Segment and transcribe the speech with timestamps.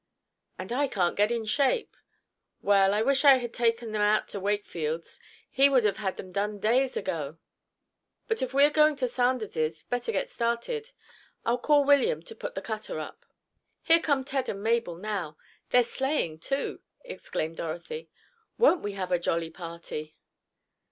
[0.57, 1.95] "And I can't get in shape.
[2.59, 5.19] Well, I wish I had taken them out to Wakefield's.
[5.47, 7.37] He would have had them done days ago.
[8.27, 10.89] But if we are going to Sanders's, better get started.
[11.45, 13.27] I'll call William to put the cutter up."
[13.83, 15.37] "Here come Ted and Mabel now.
[15.69, 18.09] They're sleighing, too," exclaimed Dorothy.
[18.57, 20.15] "Won't we have a jolly party!"